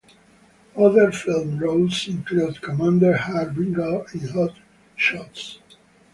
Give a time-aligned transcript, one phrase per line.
[0.75, 4.57] Other film roles include Commander Harbinger in Hot
[4.95, 5.59] Shots!